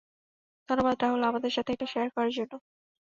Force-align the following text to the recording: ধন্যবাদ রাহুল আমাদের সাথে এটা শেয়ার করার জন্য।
ধন্যবাদ 0.69 0.95
রাহুল 0.99 1.21
আমাদের 1.25 1.51
সাথে 1.53 1.69
এটা 1.73 1.87
শেয়ার 1.91 2.09
করার 2.15 2.31
জন্য। 2.37 2.53